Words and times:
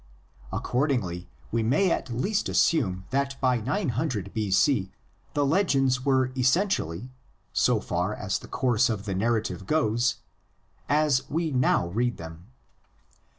Accordingly 0.51 1.29
we 1.51 1.61
may 1.61 1.91
at 1.91 2.09
least 2.09 2.49
assume 2.49 3.05
that 3.11 3.39
by 3.39 3.59
900 3.61 4.33
B.C. 4.33 4.91
the 5.35 5.45
legends 5.45 6.03
were 6.03 6.31
essentially, 6.35 7.11
so 7.53 7.79
far 7.79 8.11
as 8.15 8.39
the 8.39 8.47
course 8.47 8.89
of 8.89 9.05
the 9.05 9.13
narrative 9.13 9.67
goes, 9.67 10.15
as 10.89 11.29
we 11.29 11.51
now 11.51 11.85
read 11.89 12.17
them. 12.17 12.47